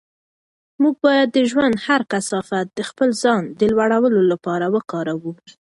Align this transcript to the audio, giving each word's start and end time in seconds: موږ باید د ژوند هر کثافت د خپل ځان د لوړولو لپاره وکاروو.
موږ 0.81 0.95
باید 1.05 1.27
د 1.31 1.37
ژوند 1.51 1.75
هر 1.87 2.01
کثافت 2.11 2.65
د 2.77 2.79
خپل 2.89 3.09
ځان 3.23 3.43
د 3.59 3.61
لوړولو 3.73 4.21
لپاره 4.31 4.65
وکاروو. 4.75 5.31